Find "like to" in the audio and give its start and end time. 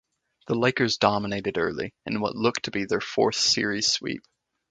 2.57-2.71